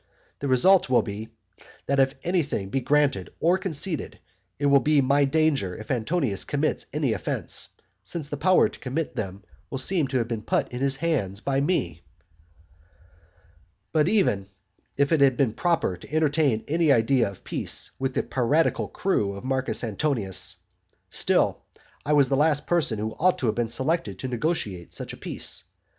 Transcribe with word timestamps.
The 0.39 0.47
result 0.47 0.89
will 0.89 1.03
be 1.03 1.29
that 1.85 1.99
if 1.99 2.15
anything 2.23 2.69
be 2.71 2.79
granted 2.81 3.31
or 3.39 3.59
conceded, 3.59 4.17
it 4.57 4.65
will 4.65 4.79
be 4.79 4.99
my 4.99 5.25
danger 5.25 5.75
if 5.77 5.91
Antonius 5.91 6.43
commits 6.43 6.87
any 6.91 7.13
offences, 7.13 7.67
since 8.01 8.27
the 8.27 8.35
power 8.35 8.67
to 8.67 8.79
commit 8.79 9.15
them 9.15 9.43
will 9.69 9.77
seem 9.77 10.07
to 10.07 10.17
have 10.17 10.27
been 10.27 10.41
put 10.41 10.73
in 10.73 10.79
his 10.79 10.95
hands 10.95 11.39
by 11.39 11.61
me. 11.61 12.01
But 13.93 14.09
even 14.09 14.47
if 14.97 15.11
it 15.11 15.21
had 15.21 15.37
been 15.37 15.53
proper 15.53 15.95
to 15.95 16.11
entertain 16.11 16.63
any 16.67 16.91
idea 16.91 17.29
of 17.29 17.43
peace 17.43 17.91
with 17.99 18.15
the 18.15 18.23
piratical 18.23 18.87
crew 18.87 19.33
of 19.35 19.43
Marcus 19.43 19.83
Antonius, 19.83 20.57
still 21.11 21.61
I 22.03 22.13
was 22.13 22.27
the 22.27 22.35
last 22.35 22.65
person 22.65 22.97
who 22.97 23.11
ought 23.19 23.37
to 23.37 23.45
have 23.45 23.53
been 23.55 23.67
selected 23.67 24.17
to 24.17 24.27
negotiate 24.27 24.95
such 24.95 25.13
a 25.13 25.17
peace. 25.17 25.65